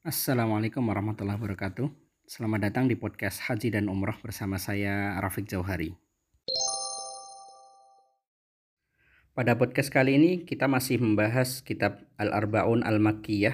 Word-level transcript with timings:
Assalamualaikum 0.00 0.80
warahmatullahi 0.88 1.36
wabarakatuh. 1.36 1.92
Selamat 2.24 2.72
datang 2.72 2.88
di 2.88 2.96
podcast 2.96 3.44
Haji 3.44 3.68
dan 3.68 3.84
Umroh 3.92 4.16
bersama 4.24 4.56
saya 4.56 5.20
Rafiq 5.20 5.44
Jauhari. 5.44 5.92
Pada 9.36 9.60
podcast 9.60 9.92
kali 9.92 10.16
ini 10.16 10.32
kita 10.48 10.72
masih 10.72 11.04
membahas 11.04 11.60
kitab 11.60 12.00
Al-Arbaun 12.16 12.80
Al-Makkiyah 12.80 13.52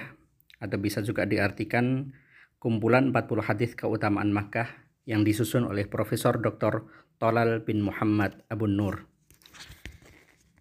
atau 0.63 0.79
bisa 0.79 1.03
juga 1.03 1.27
diartikan 1.27 2.15
kumpulan 2.63 3.11
40 3.11 3.43
hadis 3.43 3.75
keutamaan 3.75 4.31
Makkah 4.31 4.71
yang 5.03 5.27
disusun 5.27 5.67
oleh 5.67 5.83
Profesor 5.91 6.39
Dr. 6.39 6.87
Tolal 7.19 7.59
bin 7.67 7.83
Muhammad 7.83 8.47
Abu 8.47 8.71
Nur. 8.71 9.03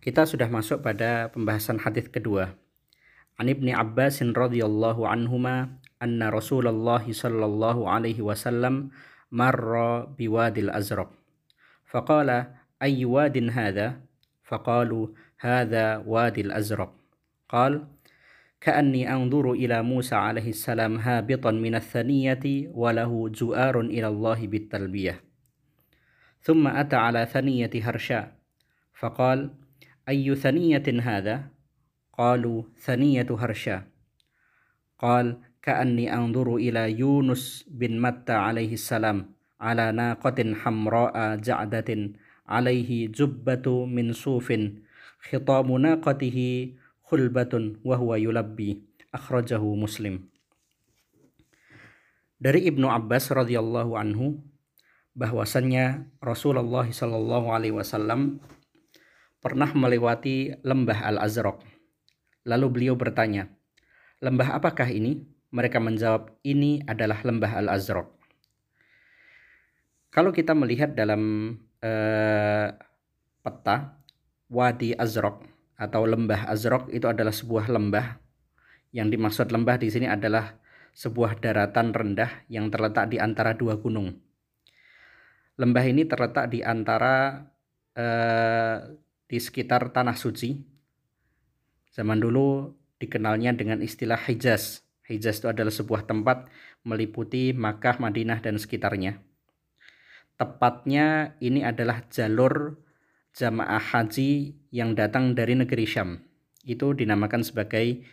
Kita 0.02 0.26
sudah 0.26 0.50
masuk 0.50 0.82
pada 0.82 1.30
pembahasan 1.30 1.78
hadis 1.78 2.10
kedua. 2.10 2.65
An 3.36 3.52
Ibni 3.52 3.76
Abbas 3.76 4.24
radhiyallahu 4.24 5.04
anhuma 5.04 5.76
anna 6.00 6.32
Rasulullah 6.32 7.04
sallallahu 7.04 7.84
alaihi 7.84 8.24
wasallam 8.24 8.92
marra 9.28 10.08
biwadil 10.08 10.72
azraq. 10.72 11.12
Faqala 11.84 12.56
أي 12.82 13.04
واد 13.04 13.50
هذا؟ 13.50 14.00
فقالوا 14.44 15.08
هذا 15.38 15.96
وادي 16.06 16.40
الأزرق 16.40 16.92
قال 17.48 17.86
كأني 18.60 19.12
أنظر 19.12 19.52
إلى 19.52 19.82
موسى 19.82 20.14
عليه 20.14 20.48
السلام 20.48 20.96
هابطا 20.96 21.50
من 21.50 21.74
الثنية 21.74 22.70
وله 22.74 23.28
جؤار 23.28 23.80
إلى 23.80 24.08
الله 24.08 24.46
بالتلبية 24.46 25.20
ثم 26.40 26.68
أتى 26.68 26.96
على 26.96 27.26
ثنية 27.26 27.70
هرشاء 27.74 28.32
فقال 28.94 29.50
أي 30.08 30.34
ثنية 30.34 30.86
هذا؟ 31.02 31.55
قالوا 32.17 32.63
ثنية 32.77 33.27
هرشاء 33.29 33.87
قال 34.99 35.37
كأني 35.61 36.13
أنظر 36.13 36.55
إلى 36.55 36.99
يونس 36.99 37.65
بن 37.69 38.01
متى 38.01 38.33
عليه 38.33 38.73
السلام 38.73 39.29
على 39.61 39.91
ناقة 39.91 40.39
حمراء 40.53 41.35
جعدة 41.35 41.89
عليه 42.47 43.07
جبة 43.07 43.85
من 43.85 44.13
صوف 44.13 44.47
خطام 45.19 45.67
ناقته 45.77 46.37
خلبة 47.03 47.53
وهو 47.85 48.15
يلبي 48.15 48.71
أخرجه 49.13 49.63
مسلم 49.63 50.31
Dari 52.41 52.65
Ibnu 52.65 52.89
Abbas 52.89 53.29
radhiyallahu 53.29 53.93
anhu 54.01 54.41
bahwasannya 55.13 56.09
Rasulullah 56.25 56.89
Shallallahu 56.89 57.53
alaihi 57.53 57.77
wasallam 57.77 58.41
pernah 59.37 59.69
melewati 59.77 60.57
lembah 60.65 61.05
Al-Azraq. 61.05 61.61
Lalu 62.46 62.66
beliau 62.70 62.94
bertanya, 62.94 63.50
"Lembah 64.22 64.54
apakah 64.54 64.86
ini?" 64.86 65.26
Mereka 65.50 65.82
menjawab, 65.82 66.38
"Ini 66.46 66.86
adalah 66.86 67.18
lembah 67.26 67.58
Al-Azraq." 67.58 68.06
Kalau 70.14 70.32
kita 70.32 70.56
melihat 70.56 70.96
dalam 70.96 71.52
uh, 71.84 72.68
peta 73.44 74.00
Wadi 74.48 74.94
Azraq 74.94 75.44
atau 75.76 76.08
lembah 76.08 76.48
Azraq 76.48 76.88
itu 76.94 77.04
adalah 77.04 77.34
sebuah 77.34 77.68
lembah. 77.68 78.22
Yang 78.96 79.08
dimaksud 79.18 79.46
lembah 79.52 79.76
di 79.76 79.92
sini 79.92 80.08
adalah 80.08 80.56
sebuah 80.96 81.36
daratan 81.36 81.92
rendah 81.92 82.48
yang 82.48 82.72
terletak 82.72 83.12
di 83.12 83.20
antara 83.20 83.52
dua 83.52 83.76
gunung. 83.76 84.16
Lembah 85.60 85.84
ini 85.84 86.08
terletak 86.08 86.48
di 86.48 86.64
antara 86.64 87.44
eh, 87.92 88.76
di 89.28 89.36
sekitar 89.36 89.92
tanah 89.92 90.16
suci. 90.16 90.75
Zaman 91.96 92.20
dulu 92.20 92.76
dikenalnya 93.00 93.56
dengan 93.56 93.80
istilah 93.80 94.20
Hijaz. 94.20 94.84
Hijaz 95.08 95.40
itu 95.40 95.48
adalah 95.48 95.72
sebuah 95.72 96.04
tempat 96.04 96.44
meliputi 96.84 97.56
Makkah, 97.56 97.96
Madinah 97.96 98.44
dan 98.44 98.60
sekitarnya. 98.60 99.16
Tepatnya 100.36 101.32
ini 101.40 101.64
adalah 101.64 102.04
jalur 102.12 102.76
jamaah 103.32 103.80
haji 103.80 104.52
yang 104.68 104.92
datang 104.92 105.32
dari 105.32 105.56
negeri 105.56 105.88
Syam. 105.88 106.20
Itu 106.68 106.92
dinamakan 106.92 107.40
sebagai 107.40 108.04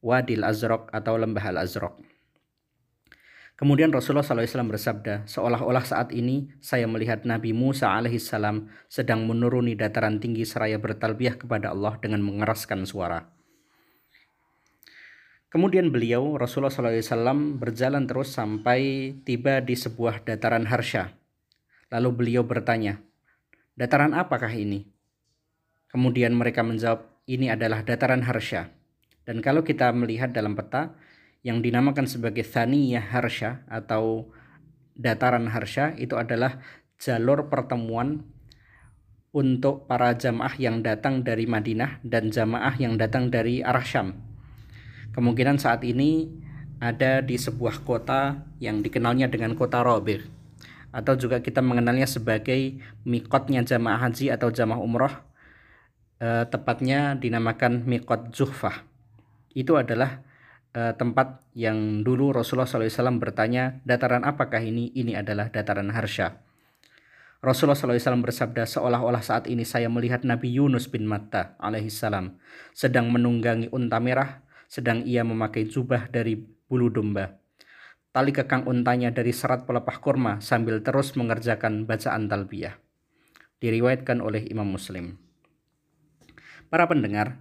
Wadil 0.00 0.40
Azraq 0.40 0.88
atau 0.88 1.20
Lembah 1.20 1.52
Al-Azraq. 1.52 2.00
Kemudian 3.56 3.88
Rasulullah 3.88 4.24
SAW 4.24 4.68
bersabda, 4.68 5.24
seolah-olah 5.24 5.80
saat 5.80 6.12
ini 6.12 6.52
saya 6.60 6.84
melihat 6.84 7.24
Nabi 7.24 7.56
Musa 7.56 7.88
alaihissalam 7.88 8.68
sedang 8.84 9.24
menuruni 9.24 9.72
dataran 9.72 10.20
tinggi 10.20 10.44
seraya 10.44 10.76
bertalbiah 10.76 11.40
kepada 11.40 11.72
Allah 11.72 11.96
dengan 11.96 12.20
mengeraskan 12.20 12.84
suara. 12.84 13.35
Kemudian 15.46 15.94
beliau 15.94 16.34
Rasulullah 16.36 16.74
SAW 16.74 17.56
berjalan 17.56 18.04
terus 18.04 18.34
sampai 18.34 19.14
tiba 19.22 19.62
di 19.62 19.78
sebuah 19.78 20.26
dataran 20.26 20.66
Harsha. 20.66 21.14
Lalu 21.88 22.10
beliau 22.12 22.42
bertanya, 22.42 22.98
Dataran 23.76 24.16
apakah 24.16 24.56
ini? 24.56 24.88
Kemudian 25.92 26.32
mereka 26.32 26.64
menjawab, 26.64 27.04
ini 27.28 27.52
adalah 27.52 27.84
dataran 27.84 28.24
Harsha. 28.24 28.72
Dan 29.28 29.44
kalau 29.44 29.60
kita 29.60 29.92
melihat 29.92 30.32
dalam 30.32 30.56
peta, 30.56 30.96
yang 31.46 31.62
dinamakan 31.62 32.10
sebagai 32.10 32.42
Thaniyah 32.42 33.06
Harsha 33.14 33.62
atau 33.70 34.32
dataran 34.98 35.46
Harsha 35.52 35.94
itu 35.94 36.18
adalah 36.18 36.58
jalur 36.98 37.46
pertemuan 37.46 38.24
untuk 39.30 39.86
para 39.86 40.16
jamaah 40.16 40.58
yang 40.58 40.82
datang 40.82 41.22
dari 41.22 41.46
Madinah 41.46 42.02
dan 42.02 42.34
jamaah 42.34 42.74
yang 42.80 42.98
datang 42.98 43.30
dari 43.30 43.62
arah 43.62 43.84
Syam. 43.84 44.25
Kemungkinan 45.16 45.56
saat 45.56 45.80
ini 45.88 46.28
ada 46.76 47.24
di 47.24 47.40
sebuah 47.40 47.80
kota 47.88 48.44
yang 48.60 48.84
dikenalnya 48.84 49.32
dengan 49.32 49.56
kota 49.56 49.80
Robir. 49.80 50.28
Atau 50.92 51.16
juga 51.16 51.40
kita 51.40 51.64
mengenalnya 51.64 52.04
sebagai 52.04 52.76
mikotnya 53.08 53.64
jamaah 53.64 54.08
haji 54.08 54.28
atau 54.28 54.52
jamaah 54.52 54.80
umroh 54.80 55.12
e, 56.20 56.44
tepatnya 56.52 57.16
dinamakan 57.16 57.84
mikot 57.84 58.32
Zuhfah 58.32 58.84
itu 59.56 59.76
adalah 59.80 60.20
e, 60.76 60.92
tempat 60.96 61.40
yang 61.56 62.04
dulu 62.04 62.36
Rasulullah 62.36 62.68
SAW 62.68 63.16
bertanya 63.16 63.80
dataran 63.88 64.24
apakah 64.24 64.60
ini? 64.60 64.92
Ini 64.92 65.16
adalah 65.20 65.48
dataran 65.48 65.88
Harsha. 65.96 66.44
Rasulullah 67.40 67.76
SAW 67.76 68.20
bersabda 68.20 68.68
seolah-olah 68.68 69.20
saat 69.24 69.48
ini 69.48 69.64
saya 69.64 69.88
melihat 69.88 70.24
Nabi 70.28 70.52
Yunus 70.52 70.88
bin 70.92 71.08
Matta 71.08 71.56
alaihissalam 71.60 72.36
sedang 72.72 73.12
menunggangi 73.12 73.72
unta 73.72 74.00
merah 74.00 74.45
sedang 74.66 75.02
ia 75.06 75.22
memakai 75.22 75.66
jubah 75.66 76.10
dari 76.10 76.36
bulu 76.38 76.90
domba 76.90 77.46
tali 78.16 78.32
kekang 78.32 78.64
untanya 78.64 79.12
dari 79.12 79.28
serat 79.28 79.68
pelepah 79.68 80.00
kurma 80.00 80.40
sambil 80.40 80.80
terus 80.80 81.12
mengerjakan 81.20 81.84
bacaan 81.84 82.32
talbiyah. 82.32 82.80
Diriwayatkan 83.60 84.24
oleh 84.24 84.48
Imam 84.48 84.64
Muslim. 84.64 85.20
Para 86.72 86.88
pendengar, 86.88 87.36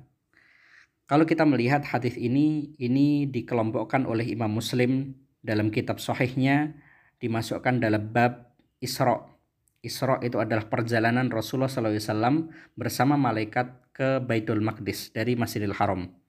kalau 1.08 1.24
kita 1.24 1.48
melihat 1.48 1.88
hadis 1.88 2.20
ini, 2.20 2.76
ini 2.76 3.24
dikelompokkan 3.24 4.04
oleh 4.04 4.28
Imam 4.28 4.52
Muslim 4.52 5.16
dalam 5.40 5.72
kitab 5.72 6.04
sahihnya 6.04 6.76
dimasukkan 7.24 7.80
dalam 7.80 8.12
bab 8.12 8.52
Isra. 8.84 9.32
Isra 9.80 10.20
itu 10.28 10.44
adalah 10.44 10.68
perjalanan 10.68 11.32
Rasulullah 11.32 11.72
SAW 11.72 12.52
bersama 12.76 13.16
malaikat 13.16 13.96
ke 13.96 14.20
Baitul 14.20 14.60
Maqdis 14.60 15.16
dari 15.16 15.40
Masjidil 15.40 15.72
Haram. 15.72 16.25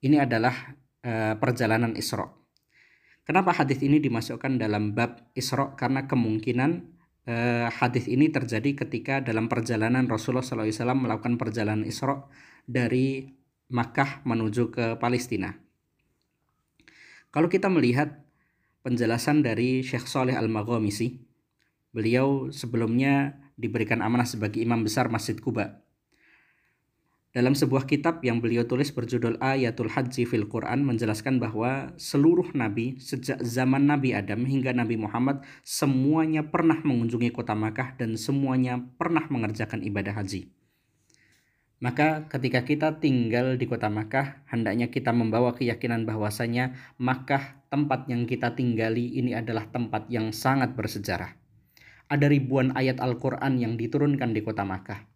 Ini 0.00 0.24
adalah 0.24 0.54
uh, 1.04 1.36
perjalanan 1.36 1.92
Isra. 1.96 2.24
Kenapa 3.24 3.52
hadis 3.52 3.84
ini 3.84 4.00
dimasukkan 4.00 4.58
dalam 4.58 4.96
bab 4.96 5.30
Isra? 5.36 5.78
Karena 5.78 6.08
kemungkinan 6.10 6.70
eh, 7.30 7.68
hadis 7.70 8.10
ini 8.10 8.26
terjadi 8.26 8.82
ketika 8.82 9.22
dalam 9.22 9.46
perjalanan 9.46 10.10
Rasulullah 10.10 10.42
SAW 10.42 10.98
melakukan 10.98 11.38
perjalanan 11.38 11.86
Isra 11.86 12.26
dari 12.66 13.30
Makkah 13.70 14.26
menuju 14.26 14.74
ke 14.74 14.84
Palestina. 14.98 15.54
Kalau 17.30 17.46
kita 17.46 17.70
melihat 17.70 18.26
penjelasan 18.82 19.46
dari 19.46 19.86
Syekh 19.86 20.10
Saleh 20.10 20.34
Al-Maghamisi, 20.34 21.22
beliau 21.94 22.50
sebelumnya 22.50 23.38
diberikan 23.54 24.02
amanah 24.02 24.26
sebagai 24.26 24.58
imam 24.58 24.82
besar 24.82 25.06
Masjid 25.06 25.38
Kuba 25.38 25.86
dalam 27.30 27.54
sebuah 27.54 27.86
kitab 27.86 28.26
yang 28.26 28.42
beliau 28.42 28.66
tulis 28.66 28.90
berjudul 28.90 29.38
Ayatul 29.38 29.86
Haji 29.86 30.26
fil 30.26 30.50
Quran 30.50 30.82
menjelaskan 30.82 31.38
bahwa 31.38 31.94
seluruh 31.94 32.50
nabi 32.58 32.98
sejak 32.98 33.38
zaman 33.46 33.86
Nabi 33.86 34.18
Adam 34.18 34.42
hingga 34.42 34.74
Nabi 34.74 34.98
Muhammad 34.98 35.46
semuanya 35.62 36.50
pernah 36.50 36.82
mengunjungi 36.82 37.30
kota 37.30 37.54
Makkah 37.54 37.94
dan 37.94 38.18
semuanya 38.18 38.82
pernah 38.98 39.30
mengerjakan 39.30 39.86
ibadah 39.86 40.18
haji. 40.18 40.50
Maka 41.78 42.26
ketika 42.26 42.66
kita 42.66 42.98
tinggal 42.98 43.54
di 43.54 43.70
kota 43.70 43.86
Makkah, 43.86 44.42
hendaknya 44.50 44.90
kita 44.90 45.14
membawa 45.14 45.54
keyakinan 45.54 46.10
bahwasanya 46.10 46.74
Makkah 46.98 47.62
tempat 47.70 48.10
yang 48.10 48.26
kita 48.26 48.58
tinggali 48.58 49.06
ini 49.16 49.38
adalah 49.38 49.70
tempat 49.70 50.10
yang 50.10 50.34
sangat 50.34 50.74
bersejarah. 50.74 51.38
Ada 52.10 52.26
ribuan 52.26 52.74
ayat 52.74 52.98
Al-Quran 52.98 53.62
yang 53.62 53.78
diturunkan 53.78 54.34
di 54.34 54.42
kota 54.42 54.66
Makkah 54.66 55.09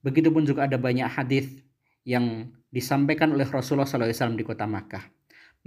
Begitupun 0.00 0.48
juga 0.48 0.64
ada 0.64 0.80
banyak 0.80 1.06
hadis 1.06 1.60
yang 2.08 2.50
disampaikan 2.72 3.36
oleh 3.36 3.44
Rasulullah 3.44 3.88
SAW 3.88 4.36
di 4.36 4.44
kota 4.46 4.64
Makkah. 4.64 5.04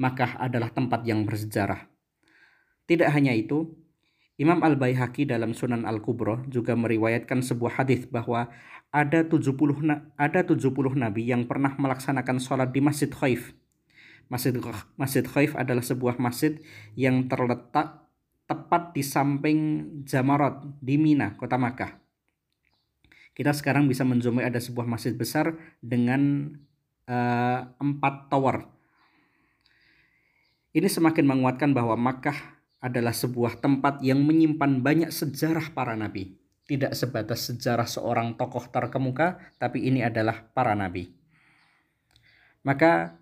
Makkah 0.01 0.41
adalah 0.41 0.73
tempat 0.73 1.05
yang 1.05 1.21
bersejarah. 1.21 1.85
Tidak 2.89 3.07
hanya 3.13 3.31
itu, 3.31 3.69
Imam 4.41 4.59
Al-Baihaqi 4.65 5.29
dalam 5.29 5.53
Sunan 5.53 5.85
Al-Kubro 5.85 6.41
juga 6.49 6.73
meriwayatkan 6.73 7.45
sebuah 7.45 7.85
hadis 7.85 8.09
bahwa 8.09 8.49
ada 8.89 9.21
70 9.21 9.53
ada 10.17 10.39
70 10.41 10.57
nabi 10.97 11.29
yang 11.29 11.45
pernah 11.45 11.77
melaksanakan 11.77 12.41
sholat 12.41 12.73
di 12.73 12.81
Masjid 12.81 13.09
Khaif. 13.13 13.53
Masjid 14.27 14.53
Masjid 14.97 15.25
Khaif 15.25 15.53
adalah 15.53 15.85
sebuah 15.85 16.17
masjid 16.17 16.57
yang 16.97 17.29
terletak 17.29 18.09
tepat 18.49 18.97
di 18.97 19.05
samping 19.05 19.59
Jamarat 20.03 20.65
di 20.81 20.97
Mina, 20.97 21.37
kota 21.37 21.55
Makkah. 21.55 22.02
Kita 23.33 23.49
sekarang 23.49 23.89
bisa 23.89 24.05
menjumpai 24.05 24.45
ada 24.45 24.61
sebuah 24.61 24.85
masjid 24.85 25.13
besar 25.17 25.57
dengan 25.81 26.53
uh, 27.09 27.65
empat 27.81 28.29
tower. 28.29 28.69
Ini 30.73 30.85
semakin 30.85 31.25
menguatkan 31.25 31.73
bahwa 31.73 31.97
Makkah 31.97 32.37
adalah 32.81 33.13
sebuah 33.13 33.61
tempat 33.61 34.01
yang 34.05 34.21
menyimpan 34.21 34.81
banyak 34.81 35.09
sejarah 35.09 35.73
para 35.73 35.97
nabi. 35.97 36.37
Tidak 36.63 36.93
sebatas 36.93 37.49
sejarah 37.49 37.85
seorang 37.85 38.37
tokoh 38.37 38.69
terkemuka, 38.69 39.41
tapi 39.61 39.85
ini 39.85 40.01
adalah 40.05 40.45
para 40.53 40.73
nabi. 40.73 41.13
Maka 42.63 43.17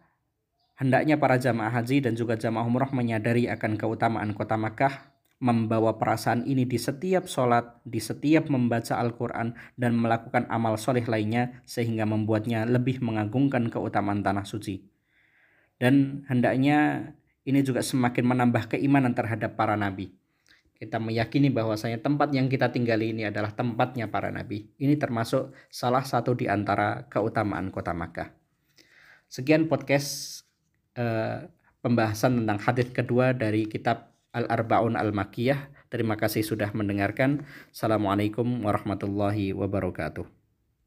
hendaknya 0.78 1.18
para 1.18 1.38
jamaah 1.38 1.72
haji 1.72 2.04
dan 2.06 2.14
juga 2.18 2.38
jamaah 2.38 2.68
umroh 2.68 2.92
menyadari 2.94 3.50
akan 3.50 3.78
keutamaan 3.80 4.32
kota 4.34 4.56
Makkah 4.56 5.11
membawa 5.42 5.98
perasaan 5.98 6.46
ini 6.46 6.70
di 6.70 6.78
setiap 6.78 7.26
sholat, 7.26 7.82
di 7.82 7.98
setiap 7.98 8.46
membaca 8.48 9.02
Al-Quran, 9.02 9.58
dan 9.74 9.98
melakukan 9.98 10.46
amal 10.54 10.78
soleh 10.78 11.02
lainnya 11.04 11.66
sehingga 11.66 12.06
membuatnya 12.06 12.70
lebih 12.70 13.02
mengagungkan 13.02 13.74
keutamaan 13.74 14.22
tanah 14.22 14.46
suci. 14.46 14.86
Dan 15.82 16.22
hendaknya 16.30 17.10
ini 17.42 17.66
juga 17.66 17.82
semakin 17.82 18.22
menambah 18.22 18.78
keimanan 18.78 19.18
terhadap 19.18 19.58
para 19.58 19.74
nabi. 19.74 20.14
Kita 20.78 21.02
meyakini 21.02 21.50
bahwasanya 21.50 22.02
tempat 22.06 22.34
yang 22.38 22.46
kita 22.46 22.70
tinggali 22.70 23.10
ini 23.10 23.26
adalah 23.26 23.50
tempatnya 23.50 24.14
para 24.14 24.30
nabi. 24.30 24.70
Ini 24.78 24.94
termasuk 25.02 25.54
salah 25.74 26.06
satu 26.06 26.38
di 26.38 26.46
antara 26.46 27.10
keutamaan 27.10 27.74
kota 27.74 27.98
Makkah. 27.98 28.30
Sekian 29.26 29.66
podcast 29.66 30.42
eh, 30.94 31.50
pembahasan 31.82 32.46
tentang 32.46 32.62
hadis 32.62 32.94
kedua 32.94 33.34
dari 33.34 33.66
kitab 33.66 34.11
Al-Arba'un 34.32 34.96
Al-Makiyah. 34.96 35.70
Terima 35.92 36.16
kasih 36.16 36.44
sudah 36.44 36.72
mendengarkan. 36.72 37.44
Assalamualaikum 37.70 38.64
warahmatullahi 38.64 39.52
wabarakatuh. 39.52 40.41